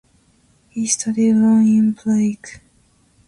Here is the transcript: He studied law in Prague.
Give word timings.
He 0.69 0.87
studied 0.87 1.33
law 1.35 1.59
in 1.59 1.93
Prague. 1.93 2.47